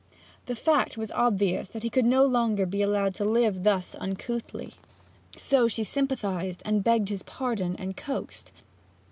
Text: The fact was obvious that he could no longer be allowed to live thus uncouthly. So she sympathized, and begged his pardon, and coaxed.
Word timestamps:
The 0.47 0.55
fact 0.55 0.97
was 0.97 1.11
obvious 1.11 1.67
that 1.67 1.83
he 1.83 1.91
could 1.91 2.05
no 2.05 2.25
longer 2.25 2.65
be 2.65 2.81
allowed 2.81 3.13
to 3.13 3.23
live 3.23 3.61
thus 3.61 3.93
uncouthly. 3.99 4.73
So 5.37 5.67
she 5.67 5.83
sympathized, 5.83 6.63
and 6.65 6.83
begged 6.83 7.09
his 7.09 7.21
pardon, 7.21 7.75
and 7.75 7.95
coaxed. 7.95 8.51